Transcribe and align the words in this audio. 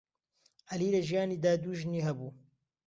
عەلی 0.71 0.93
لە 0.95 1.01
ژیانیدا 1.09 1.53
دوو 1.63 1.71
ژنی 1.79 2.05
هەبوو. 2.07 2.29